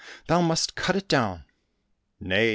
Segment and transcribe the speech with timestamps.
[0.25, 1.43] Thou must cut it down."
[2.19, 2.49] —"Nay